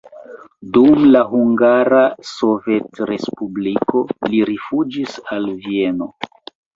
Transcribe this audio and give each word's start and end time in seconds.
Dum 0.75 1.01
la 1.15 1.19
Hungara 1.33 1.99
Sovetrespubliko 2.29 4.01
li 4.31 4.39
rifuĝis 4.51 5.19
al 5.37 5.47
Vieno. 5.67 6.09